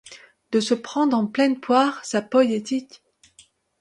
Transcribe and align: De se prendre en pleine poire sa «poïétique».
De 0.51 0.59
se 0.59 0.73
prendre 0.73 1.15
en 1.15 1.27
pleine 1.27 1.59
poire 1.59 2.03
sa 2.03 2.23
«poïétique». 2.23 3.03